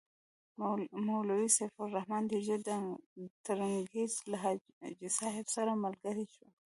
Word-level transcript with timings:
مولوي 1.07 1.47
سیف 1.57 1.73
الرحمن 1.85 2.23
ډېر 2.31 2.41
ژر 2.47 2.59
د 2.67 2.69
ترنګزیو 3.45 4.29
له 4.31 4.37
حاجي 4.43 5.09
صاحب 5.19 5.45
سره 5.55 5.71
ملګری 5.83 6.25
شو. 6.33 6.45